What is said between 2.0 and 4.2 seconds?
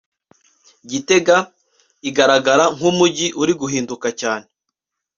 igaragara nk’umujyi uri guhinduka